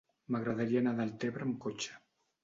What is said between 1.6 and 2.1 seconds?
cotxe.